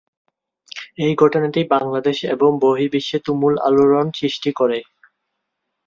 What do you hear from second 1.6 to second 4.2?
বাংলাদেশ এবং বহির্বিশ্বে তুমুল আলোড়ন